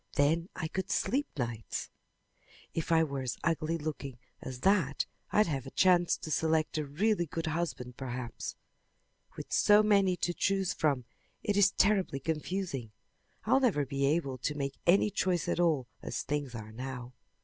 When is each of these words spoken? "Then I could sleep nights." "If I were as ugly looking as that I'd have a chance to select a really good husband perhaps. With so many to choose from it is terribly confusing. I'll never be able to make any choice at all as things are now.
"Then 0.15 0.49
I 0.55 0.67
could 0.67 0.89
sleep 0.89 1.27
nights." 1.37 1.91
"If 2.73 2.91
I 2.91 3.03
were 3.03 3.21
as 3.21 3.37
ugly 3.43 3.77
looking 3.77 4.17
as 4.41 4.61
that 4.61 5.05
I'd 5.29 5.45
have 5.45 5.67
a 5.67 5.69
chance 5.69 6.17
to 6.17 6.31
select 6.31 6.79
a 6.79 6.87
really 6.87 7.27
good 7.27 7.45
husband 7.45 7.97
perhaps. 7.97 8.55
With 9.37 9.53
so 9.53 9.83
many 9.83 10.17
to 10.17 10.33
choose 10.33 10.73
from 10.73 11.05
it 11.43 11.55
is 11.55 11.69
terribly 11.73 12.19
confusing. 12.19 12.89
I'll 13.45 13.59
never 13.59 13.85
be 13.85 14.07
able 14.07 14.39
to 14.39 14.55
make 14.57 14.79
any 14.87 15.11
choice 15.11 15.47
at 15.47 15.59
all 15.59 15.87
as 16.01 16.23
things 16.23 16.55
are 16.55 16.71
now. 16.71 17.13